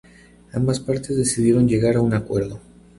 Ambas 0.53 0.79
partes 0.79 1.15
decidieron 1.15 1.67
llegar 1.67 1.95
a 1.95 2.01
un 2.01 2.15
acuerdo. 2.15 2.59